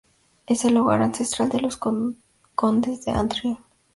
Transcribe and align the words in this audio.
Es 0.47 0.65
el 0.65 0.75
hogar 0.77 1.03
ancestral 1.03 1.49
de 1.49 1.59
los 1.59 1.77
condes 1.77 3.05
de 3.05 3.11
Antrim. 3.11 3.57